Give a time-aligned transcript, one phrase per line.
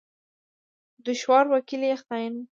[1.05, 2.43] د شورا وکيل يې خائن وو.